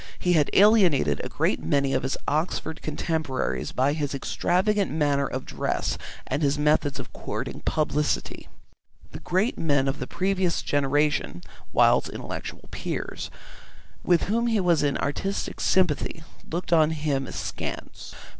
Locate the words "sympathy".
15.59-16.23